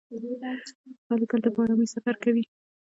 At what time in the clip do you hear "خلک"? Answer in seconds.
1.07-1.29